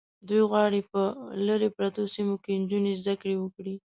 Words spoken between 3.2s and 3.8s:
کړې وکړي.